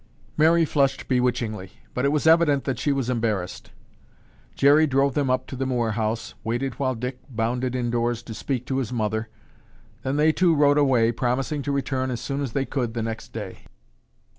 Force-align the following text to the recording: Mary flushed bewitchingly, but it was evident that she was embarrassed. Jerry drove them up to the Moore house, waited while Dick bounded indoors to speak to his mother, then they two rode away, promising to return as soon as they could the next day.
Mary 0.35 0.65
flushed 0.65 1.07
bewitchingly, 1.07 1.73
but 1.93 2.05
it 2.05 2.11
was 2.11 2.25
evident 2.25 2.63
that 2.63 2.79
she 2.79 2.91
was 2.91 3.07
embarrassed. 3.07 3.69
Jerry 4.55 4.87
drove 4.87 5.13
them 5.13 5.29
up 5.29 5.45
to 5.45 5.55
the 5.55 5.67
Moore 5.67 5.91
house, 5.91 6.33
waited 6.43 6.79
while 6.79 6.95
Dick 6.95 7.19
bounded 7.29 7.75
indoors 7.75 8.23
to 8.23 8.33
speak 8.33 8.65
to 8.65 8.77
his 8.77 8.91
mother, 8.91 9.29
then 10.01 10.15
they 10.15 10.31
two 10.31 10.55
rode 10.55 10.79
away, 10.79 11.11
promising 11.11 11.61
to 11.61 11.71
return 11.71 12.09
as 12.09 12.19
soon 12.19 12.41
as 12.41 12.53
they 12.53 12.65
could 12.65 12.95
the 12.95 13.03
next 13.03 13.31
day. 13.31 13.65